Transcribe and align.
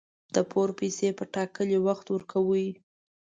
د 0.35 0.37
پور 0.51 0.69
پیسي 0.79 1.09
په 1.17 1.23
ټاکلي 1.33 1.79
وخت 1.87 2.05
ورکړئ 2.09 2.67